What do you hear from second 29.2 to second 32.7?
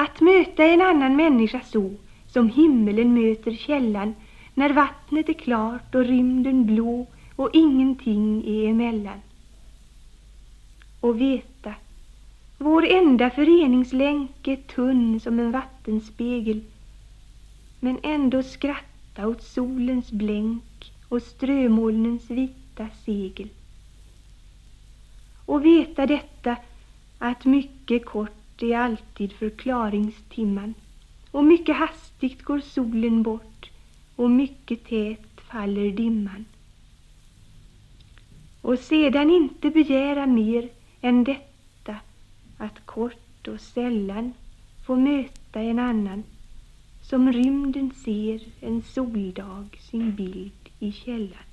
förklaringstimman och mycket hastigt går